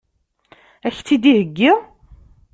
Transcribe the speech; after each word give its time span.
Ad 0.87 0.91
k-tt-id-iheggi? 0.95 1.71